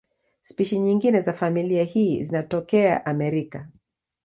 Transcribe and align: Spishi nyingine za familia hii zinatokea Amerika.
Spishi 0.41 0.79
nyingine 0.79 1.21
za 1.21 1.33
familia 1.33 1.83
hii 1.83 2.23
zinatokea 2.23 3.05
Amerika. 3.05 3.67